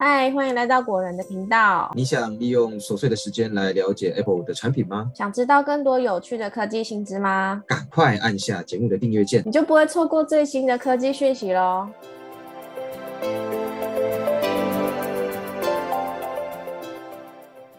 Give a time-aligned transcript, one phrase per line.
[0.00, 1.90] 嗨，欢迎来到果仁的频道。
[1.92, 5.10] 你想利用琐碎的时间来了解 Apple 的产品吗？
[5.12, 7.64] 想知道更多有趣的科技新知吗？
[7.66, 11.88] 赶快按下节目的订阅键，你就不会错过最新的科技讯息喽。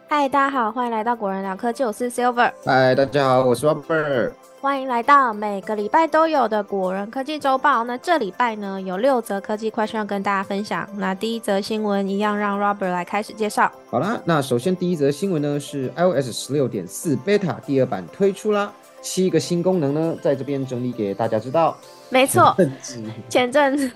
[0.09, 2.51] 嗨，大家好，欢迎来到果仁聊科技，我是 Silver。
[2.65, 4.33] 嗨，大家好，我是 Robert。
[4.61, 7.85] 欢迎来到每个礼拜都有的果仁科技周报。
[7.85, 10.85] 那这礼拜呢，有六则科技快讯要跟大家分享。
[10.97, 13.71] 那第一则新闻一样让 Robert 来开始介绍。
[13.89, 18.69] 好啦，那首先第一则新闻呢是 iOS 十六点四 Beta 第二版推出啦，
[19.01, 21.77] 七个新功能呢，在这边整理给大家知道。
[22.09, 22.53] 没错，
[23.29, 23.89] 前阵子。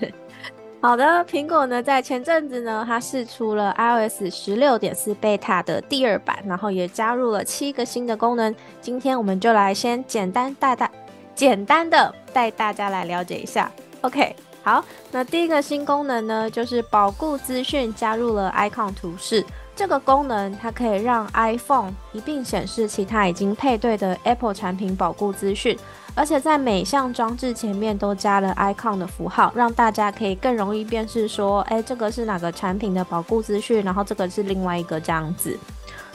[0.84, 8.54] 好的，苹果呢，在前阵子呢，它试出了 iOS 十六点四 beta 的第二版，然后也加入了七个新的功能。
[8.82, 10.90] 今天我们就来先简单带大，
[11.34, 13.72] 简单的带大家来了解一下。
[14.02, 19.42] OK，好，那第一个新功能呢，就是保固资讯加入了 icon 图示。
[19.74, 25.76] 这个功能它可以让 iPhone 一并显示其他已经配对的 Apple 产品保固资讯，
[26.14, 35.58] 而且在每项装置前面都加了 icon 的符号，让大家可以更容易辨识说，哎，这个是哪个产品的保护资讯，然后这个是另外一个这样子。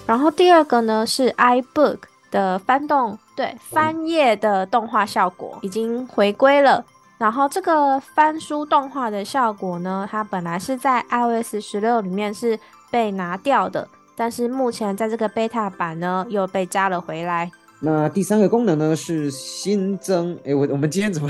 [0.05, 1.97] 然后第二个呢是 iBook
[2.31, 6.83] 的翻动，对，翻页的动画效果已经回归了。
[7.17, 12.59] 然后这个翻书动画的效果呢，它本来是在 iOS 十六里面是。
[12.91, 17.51] 被拿掉的，但是目前在这个 beta 版呢又被加了回来。
[17.81, 21.29] 那第三个功能呢是新增，哎，我我们今天怎么？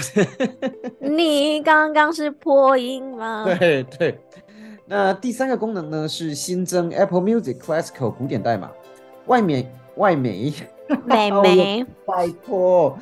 [0.99, 3.45] 你刚刚是破音吗？
[3.59, 4.19] 对对。
[4.85, 8.71] 那第三个功能呢是新增 Apple Music Classical 古典代码，
[9.27, 10.51] 外面外媒
[11.05, 12.97] 美媒， 拜托。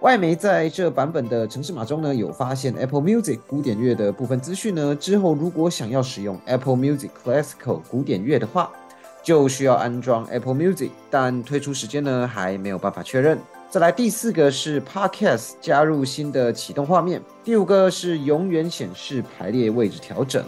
[0.00, 4.96] 外媒在这版本的城市码中呢，有发现 Apple Music 古典乐的部分资讯呢。
[4.96, 8.72] 之后如果想要使用 Apple Music Classical 古典乐的话，
[9.22, 13.38] 就需要安装 Apple Music，但推出时间呢还没有办法确认。
[13.68, 20.44] 再来第四个是 Podcast 加入新的启动画面，第五个是永远显示排列位置调整。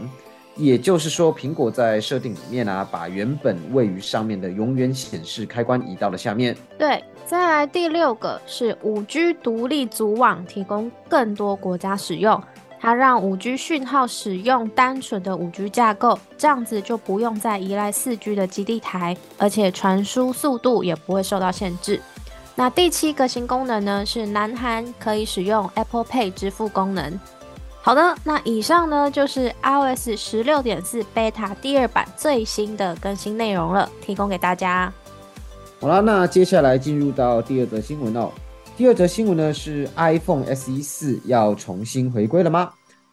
[0.55, 6.55] 也就是说，苹果在设定里面啊，把原本位于上面的永远显示开关移到了下面。
[6.79, 12.39] 对，再来第六个是五 G 独立组网，提供更多国家使用。
[12.83, 22.01] 它让五 G 讯号使用单纯的五 G 架构，这样子就不用再依赖四 G 的基地台，而且传输速度也不会受到限制。
[22.57, 27.21] 那第七个新功能呢，是南韩可以使用 Apple Pay 支付功能。
[27.81, 34.93] 好的，那以上呢就是 iOS 十六点四 beta 第二版最新的更新内容了，提供给大家。
[35.81, 38.33] 好了，那接下来进入到第二则新闻哦。
[38.75, 42.73] 第二则新闻呢是 iPhone SE 四要重新回归了吗？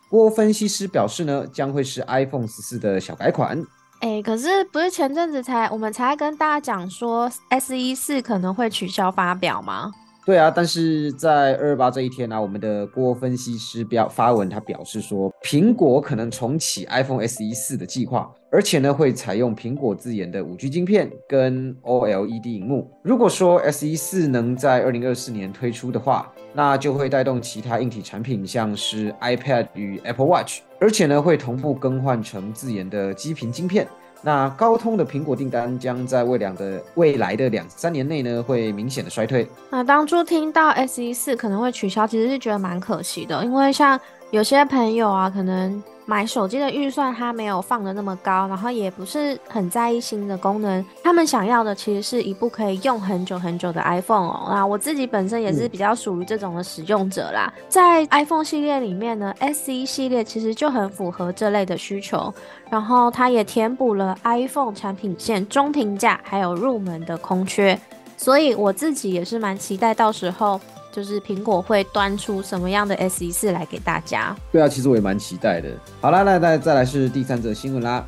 [0.09, 3.62] 郭分析师表示呢，将会是 iPhone 十四的小改款。
[4.00, 9.92] 哎，可是不是前阵子才我们才跟大家讲说 SE 四可能会取消发表吗？
[10.29, 22.91] 对啊，但是在二二八这一天呢，我们的郭分析师表发文，他表示说，苹果可能重启 iPhone SE 四的计划，而且呢会采用苹果自研的五 G 晶片跟 OLED 荧幕。
[23.01, 33.88] 如果说 SE 四能在二零二四年推出的话，那就会带动其他硬体产品，像是 iPad 与 Apple Watch，而且呢会同步更换成自研的基频晶片。
[34.22, 39.47] 那高通的苹果订单将在未来的未来的两三年内呢，会明显的衰退。
[39.69, 44.00] 那当初听到 S E 四可能会取消，其实是觉得蛮可惜的，因为像
[44.31, 45.81] 有些朋友啊，可能。
[46.09, 50.84] 买手机的预算他没有放的那么高，然后也不是很在意新的功能。
[51.03, 54.47] 他们想要的其实是一部可以用很久很久的 iPhone 哦。
[54.50, 57.53] 那我自己本身也是比较属于这种的使用者啦。
[57.68, 62.34] 在 iPhone 系列里面呢，SE 系列其实就很符合这类的需求，
[62.72, 67.80] 然后它也填补了 iPhone 产品线中平价还有入门的空缺。
[68.18, 70.59] 所以我自己也是蛮期待到时候。
[70.92, 74.36] 就是苹果会端出什么样的 S E 四来给大家？
[74.52, 75.70] 对啊，其实我也蛮期待的。
[76.02, 78.06] 好啦，那再再来是第三则新闻啦。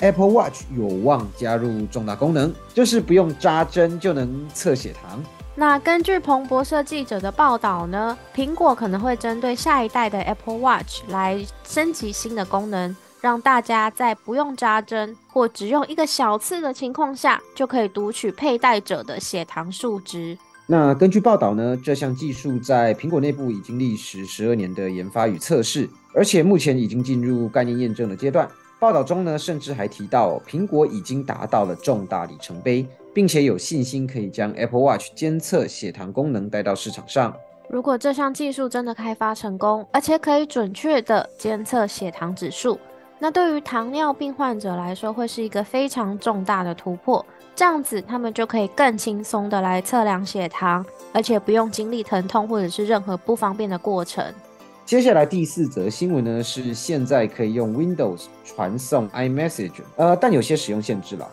[0.00, 5.22] Apple Watch 有望加入重大功能，就是不用扎针就能测血糖。
[5.54, 20.36] 那根据彭博社记者的报道呢，苹果可能会针对下一代的 Apple Watch 来升级新的功能，让大家在不用扎针或只用一个小刺的情况下，就可以读取佩戴者的血糖数值。
[20.66, 28.48] 那根据报道呢，这项技术在苹果内部已经历时十二年的研发与测试，而且目前已经进入概念验证的阶段。
[28.78, 37.36] 报道中呢，甚至还提到苹果已经达到了重大里程碑，并且有信心可以将 Apple Watch 监测血糖功能带到市场上。
[37.68, 42.78] 如果这项技术真的开发成功，而且可以准确的监测血糖指数，
[43.18, 47.24] 那对于糖尿病患者来说，会是一个非常重大的突破。
[47.54, 54.24] 这样子，他们就可以更轻松的来测量血糖，而且不用经历疼痛或者是任何不方便的过程。
[54.84, 61.28] 接下来第四则新闻呢，是现在可以用 Windows 传送 iMessage，呃，但有些使用限制了。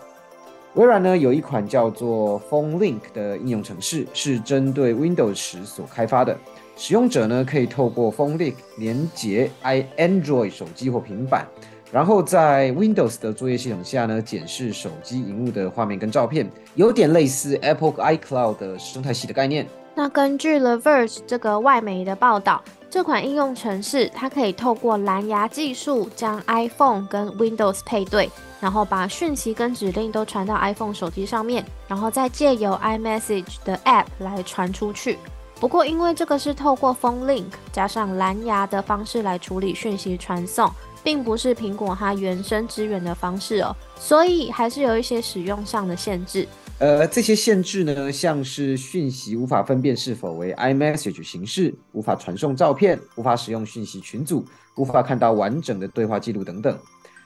[0.75, 6.37] 微软呢有一款叫做 Phone Link 的应用程式，是针对 Windows 十所开发的。
[6.77, 11.47] 使用者呢可以透过 Phone Link 连接 i Android 手机或平板，
[11.91, 19.67] 然后在 Windows 的作业系统下呢检视手机荧幕的画面跟照片，有点类似 Apple iCloud 的生态系的概念。
[19.95, 22.61] 那根据 The Verge 这个外媒的报道。
[22.91, 28.27] 这款应用程式，它可以透过蓝牙技术将 iPhone 跟 Windows 配对，
[28.59, 35.19] 然后把讯息跟指令都传到 iPhone 手机上面，然后再借由 iMessage 的 App 来传出去。
[35.59, 40.67] 不过，因为这个是透过 Phone Link 加上蓝牙的方式来处理讯息传送，
[41.03, 46.47] 并不是苹果它原生支援的方式哦，所以还是有一些使用上的限制。
[46.79, 54.45] 呃，这些限制呢，像是讯息无法分辨是否为 iMessage 形式，无法传送照片，无法使用讯息群组，
[54.77, 56.77] 无法看到完整的对话记录等等。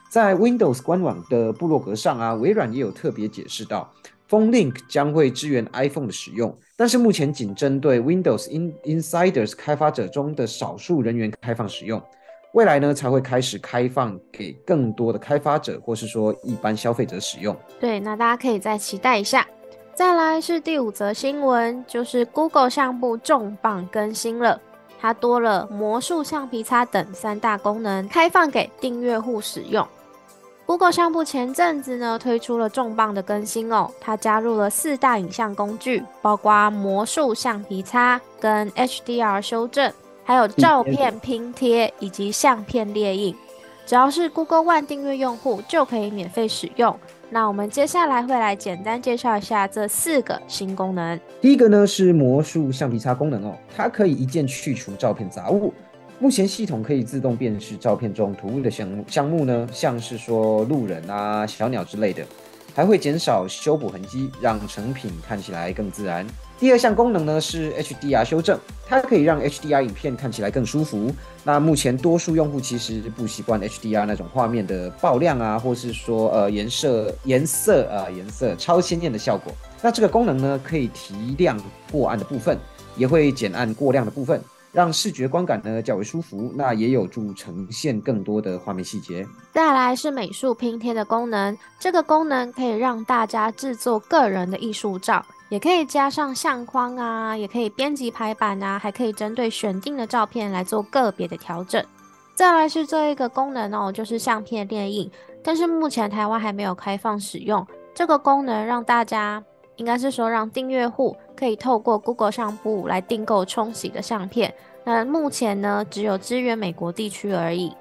[0.09, 3.91] 在 Windows 官网的部落格上啊，微软也有特别解释到
[4.27, 12.01] ，Phone Link 将会支援 iPhone 的使用，但是目前仅针对 Windows In Insiders 开发者中的少数人员开放使用，
[12.53, 17.55] 未来呢才会开始开放给更多的开发者或是说一般消费者使用。
[17.79, 19.45] 对，那大家可以再期待一下。
[19.95, 24.59] 再来是第五则新闻，就是 Google 项目重磅更新了，
[24.99, 29.87] 它多了魔术橡皮擦等三大功能，开放给订阅户使用。
[30.65, 39.91] Google 项目前阵子呢推出了重磅的更新哦，它加入了四大影像工具，包括魔术橡皮擦、跟 HDR 修正，
[40.23, 43.35] 还有照片拼贴以及相片列印。
[43.85, 46.97] 只要是 Google One 订阅用户就可以免费使用。
[47.29, 51.19] 那我们接下来会来简单介绍一下这四个新功能。
[51.41, 55.73] 第一个呢是魔术橡皮擦功能哦，它可以一键去除照片杂物。
[56.19, 62.25] 目前系统可以自动辨识照片中突兀的项目，项目呢像是说路人啊、小鸟之类的，
[62.73, 66.25] 还会减少修补痕迹，让成品看起来更自然。
[66.63, 68.57] 第二项功能呢是 HDR 修正，
[68.87, 71.13] 它可以让 HDR 影片看起来更舒服。
[71.43, 79.51] 那目前多数用户其实不习惯 HDR 那种画面的爆亮啊，或是说呃颜色颜色啊颜色超鲜艳的效果。
[79.81, 81.61] 那这个功能呢可以提亮
[81.91, 82.57] 过暗的部分，
[82.95, 86.49] 也会减暗过亮的部分，让视觉观感呢较为舒服。
[86.55, 89.27] 那也有助呈现更多的画面细节。
[89.51, 95.25] 再来是美术拼贴的功能，这个功能可以让大家制作个人的艺术照。
[95.53, 101.85] 也可以加上相框啊，也可以编辑排版啊，还可以针对选定的照片来做个别的调整。
[102.33, 105.11] 再来是这一个功能哦，就是相片列印，
[105.43, 107.63] 但是目前台湾还没有开放使用
[107.93, 109.43] 这个功能，让大家
[109.75, 114.51] 应该是说让订阅户可以透过 Google 相簿来订购冲洗的相片。
[114.83, 117.71] 那目前呢，只有支援美国地区而已。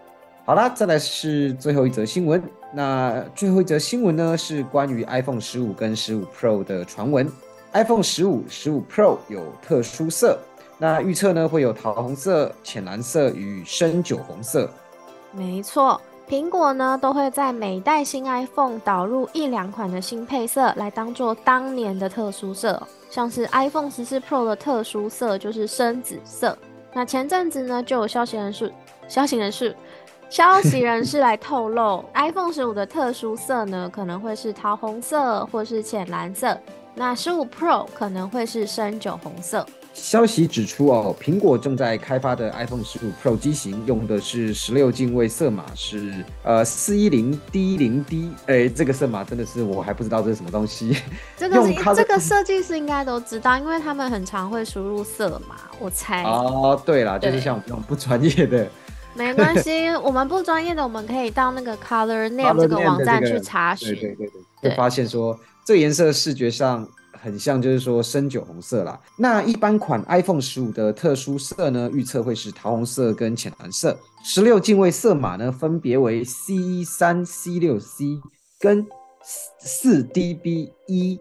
[0.45, 2.43] 好啦，再来是最后一则新闻。
[2.75, 7.27] 那最后一则新闻呢，是关于 iPhone 十五跟十五 Pro 的传闻。
[7.73, 10.39] iPhone 十五、十五 Pro 有特殊色，
[10.77, 14.69] 那预测呢会有桃红色、浅蓝色与深酒红色。
[15.33, 15.99] 没错，
[16.29, 22.81] 苹果呢都会在每代新 iPhone 导入一两款的新配色，来当做当年的特殊色。
[23.09, 26.57] 像是 iPhone 十四 Pro 的特殊色就是深紫色。
[26.93, 28.71] 那前阵子呢就有消息人士、
[29.09, 29.75] 消息人士、
[30.29, 36.55] 消息人士来透露， iPhone 十五的特殊色呢可能会是桃红色或是浅蓝色。
[36.94, 39.66] 那十五 Pro 可能会是深酒红色。
[39.94, 48.30] 消息指出哦，苹果正在开发的 iPhone 十五 Pro 机型用的是十六进位色码，是呃四一零 D 零 D。
[48.46, 50.96] 哎，这个色码真的是我还不知道这是什么东西。
[51.37, 51.56] 这个
[51.94, 56.22] 这个设计师应该都知道，因为他们很常会输入色码，我猜。
[56.25, 58.66] 哦，对了，就是像我们这种不专业的。
[59.14, 63.94] 没关系， 我们不专业的，我们可以到那个 Color Name 这个网站去查询。
[63.94, 64.30] 对对对
[64.62, 65.38] 对，会发现说。
[65.64, 69.00] 这个颜色视觉上很像，就是说深酒红色啦。
[69.16, 73.97] 那一般款 iPhone 十五的特殊色呢，预测会是桃红色跟浅蓝色。
[74.25, 78.21] 十六进位色码呢，分别为 C 一三、C 六 C
[78.59, 78.87] 跟
[79.61, 81.21] 四 DB 一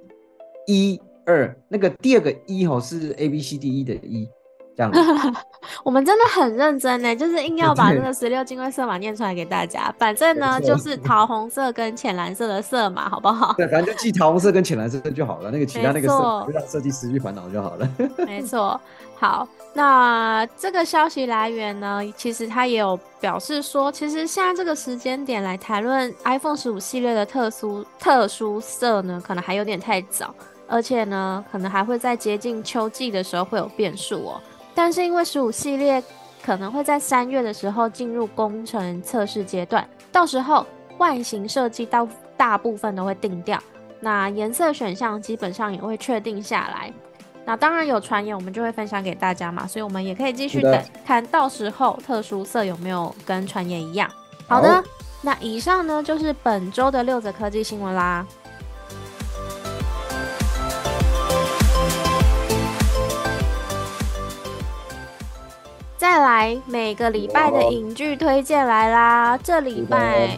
[0.68, 1.56] 一二。
[1.70, 4.28] 那个第二个一吼是 A B C D E 的一。
[4.76, 5.00] 这样子。
[5.84, 9.94] 我们真的很认真呢，就是硬要把这个十六进位色码念出来给大家。
[9.98, 13.54] 反正呢，就是桃红色跟浅蓝色的色码，好不好？
[13.58, 15.52] 对，反正就记桃红色跟浅蓝色就好了。
[15.52, 17.90] 那个其他那个色，就让设计师去烦恼就好了。
[18.26, 18.80] 没错。
[19.18, 30.34] 好，那这个消息来源呢，其实他也有表示说，其实现在这个时间点来谈论 iPhone 十五系列的特殊特殊色呢，可能还有点太早，
[30.68, 34.42] 而且呢，可能还会在接近秋季的时候会有变数哦。
[34.74, 36.04] 但是因为十五系列
[36.44, 40.66] 可能会在三月的时候进入工程测试阶段，到时候
[40.98, 43.62] 外形设计到大部分都会定掉，
[44.00, 46.92] 那颜色选项基本上也会确定下来。
[47.44, 54.10] 那当然有传言，我们就会分享给大家嘛，所以我们也可以继续等，看到时候特殊色有没有跟传言一样。
[54.48, 54.84] 好的，
[55.22, 58.26] 那以上呢就是本周的六则科技新闻啦。
[66.02, 69.38] 再来每个礼拜的影剧推荐来啦！
[69.38, 70.36] 这礼拜，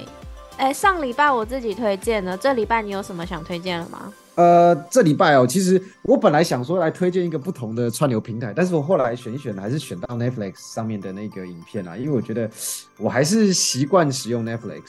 [0.57, 4.11] 哎，上礼拜我自己推荐的，这礼拜你有什么想推荐的吗？
[4.35, 12.49] 呃，这礼拜哦，其实我本来想说来推荐一个不同的串流平台，但是我后来选一选，还是选到 Netflix 上面的那个影片啊，因为我觉得
[12.97, 14.81] 我还是习惯使用 Netflix，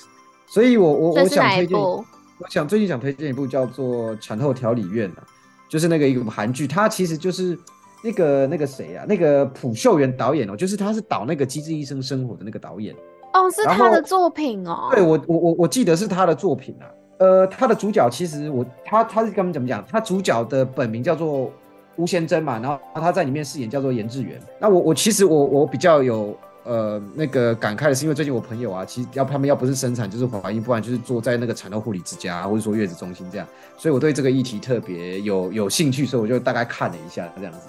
[0.48, 2.04] 所以我我我想推荐，我
[2.50, 5.22] 想最近想推荐一部叫做《产后调理院》啊，
[5.68, 7.56] 就是那个一个韩剧，它其实就是。
[8.04, 9.06] 那个那个谁啊？
[9.08, 12.94] 那个朴秀元导演哦，就是他是导那个《机智医生生活》的那个导演
[13.32, 14.90] 哦，是他的作品哦。
[14.92, 16.84] 对我我我我记得是他的作品啊。
[17.16, 19.82] 呃，他的主角其实我他他是跟我们怎么讲？
[19.88, 21.50] 他主角的本名叫做
[21.96, 24.38] 吴贤珍嘛，然后他在里面饰演叫做严志远。
[24.60, 33.46] 那我我其实我我比较有呃那个感慨的是，因为最近我朋友啊，其实要他们要不是生产就是怀孕，不然就是坐在那个产后护理之家或者说月子中心这样，
[33.78, 37.60] 所以我对这个议题特别有有兴趣，所以我就大概看了一下这样子。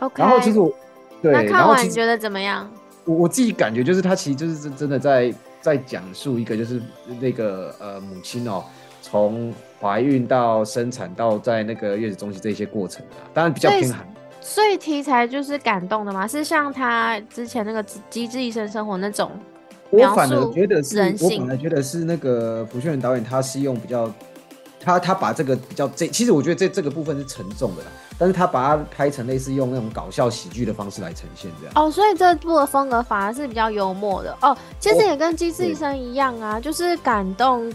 [0.00, 0.72] OK，然后其实我
[1.20, 2.70] 对，那看完你觉得怎么样？
[3.04, 6.80] 我我自己感觉就是他其实就是真真的在在讲述一个就是
[7.20, 8.64] 那个呃母亲哦，
[9.00, 14.06] 从怀孕到生产到在那个月子中心这些过程啊，当然比较偏寒。
[14.40, 16.26] 所以题材就是感动的吗？
[16.26, 19.30] 是像他之前那个《机智医生生活》那种？
[19.90, 24.12] 我反而觉得是，我反而觉得是那个朴炫导演他是用比较。
[24.82, 31.72] 他他把这个比较这，其实我觉得这这个部分是沉重的啦，但是他把它拍成类似用那种搞笑喜剧的方式来呈现这样。
[31.76, 34.56] 哦，所以这部的风格反而是比较幽默的哦。
[34.80, 37.72] 其实也跟《机智医生》一样啊，就是感动、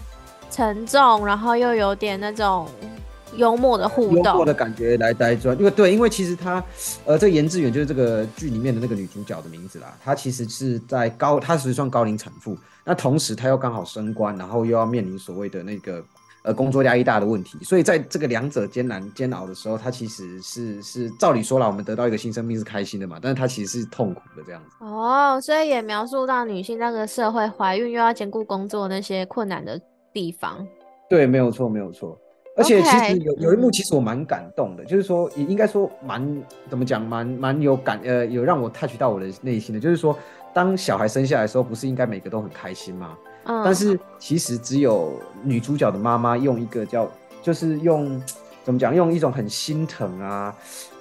[0.50, 2.68] 沉重，然后又有点那种
[3.34, 4.24] 幽默的互动。
[4.24, 6.62] 幽默的感觉来带砖，因为对，因为其实他
[7.06, 9.96] 呃，这个严志远就是这个剧里面的那个女主角的名字啦。
[10.04, 16.04] 她其实是在高，她实际算高龄产妇，那同时她又刚好升官，然后又要面临所谓的那个。
[16.42, 24.84] 呃，工作压力大的问题，所以在这个两者艰难煎熬的时候，他其实是是照理说了，我们得到一个新生命是开心的嘛，但是他其实是痛苦的这样子。
[24.84, 29.80] 哦，所以也描述到女性那个社会怀孕又要兼顾工作那些困难的
[30.12, 30.66] 地方。
[31.10, 32.18] 对，没有错，没有错。
[32.56, 40.18] 而且其实有有一幕，其实我蛮感动的，就是说，也应该说蛮怎么讲，蛮蛮有感，呃，有让我 touch 到我的内心的，就是说，
[40.52, 43.16] 当小孩生下来的时候，不是应该每个都很开心吗？
[43.64, 47.10] 但是其实只有女主角的妈妈用一个叫，
[47.42, 48.22] 就是用
[48.62, 50.54] 怎么讲，用一种很心疼啊，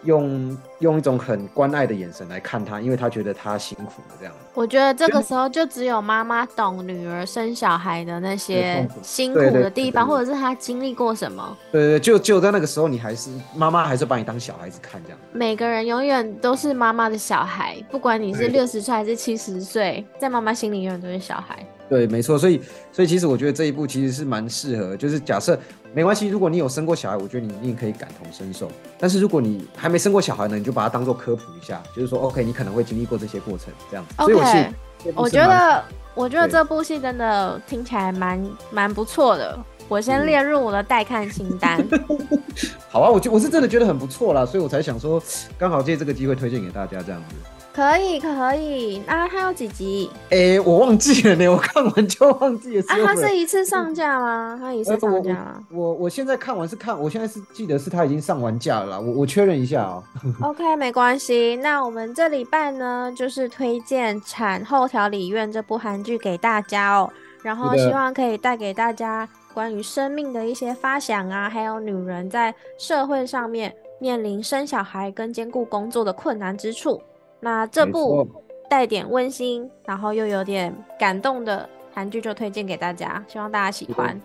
[0.05, 4.33] 用用一种很关爱的眼神来看她，因为她觉得她辛苦了这样。
[4.53, 11.57] 我觉得这个时候就只有妈妈懂女儿生小孩的那些辛苦的地方，或者是她经历过什么。
[11.69, 15.19] 对对，就就在那个时候，你还是妈妈，还是把你当小孩子看这样。
[15.33, 21.67] 每个人永远都是妈妈的小孩，不管你是六十岁还是七十岁，在妈妈心里永远都是小孩。
[21.89, 25.57] 对，没错，所以，所以其实我觉得这一部其实是蛮适合，就是假设
[25.93, 28.69] 没关系，如果你有生过小孩，我觉得你一定可以感同身受。
[28.99, 34.15] 但是如果你还没生过小孩呢，你就把它当做科普一下，就是说，OK，你可能会经历过这些过程，这样子。
[34.17, 34.69] OK，
[35.15, 41.87] 我觉得，我觉得这部戏真的听起来蛮蛮不错的，我先列入我的待看清单。
[42.89, 45.21] 好啊，我觉我是真的觉得很不错啦，所以我才想说，
[45.57, 47.35] 刚好借这个机会推荐给大家这样子。
[47.77, 50.09] 可以可以那，它有几集？
[50.31, 52.83] 哎，我忘记了呢，我看完就忘记了。
[52.87, 54.57] 啊，它是一次上架吗？
[54.59, 55.63] 它一次上架吗？
[55.69, 60.03] 我我现在看完是看，我现在是记得是它已经上完架了，我我确认一下哦。
[60.41, 61.55] OK，没关系。
[61.57, 67.07] 那我们这礼拜呢，就是推荐《产后调理院》这部韩剧给大家哦，
[67.43, 76.99] 然后希望可以带给大家关于生命的一些发想啊，还有女人在社会上面面临生小孩跟兼顾工作的困难之处。
[77.39, 78.27] 那这部
[78.69, 84.19] 带点温馨，然后又有点感动的韩剧就推荐给大家，希望大家喜欢。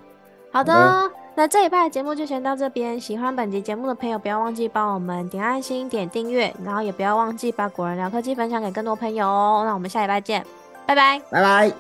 [0.51, 3.01] 好的，那这一拜的节目就先到这边。
[3.01, 9.63] 喜欢本集节目的朋友，不要忘记帮我们点爱心、点订阅，然后也不要忘记把果仁聊科技分享给更多朋友哦。
[9.65, 10.45] 那我们下礼拜见，
[10.87, 11.73] 拜拜，拜拜。